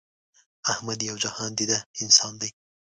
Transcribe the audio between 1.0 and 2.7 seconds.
یو جهان دیده انسان دی.